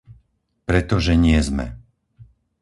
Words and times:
Pretože 0.69 1.13
nie 1.25 1.37
sme! 1.49 1.65